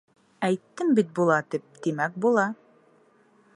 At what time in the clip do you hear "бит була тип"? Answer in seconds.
0.99-1.69